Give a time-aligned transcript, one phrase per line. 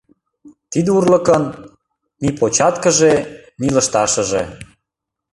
[0.71, 1.43] Тиде урлыкын—
[2.21, 3.13] ни початкыже,
[3.59, 4.43] ни лышташыже!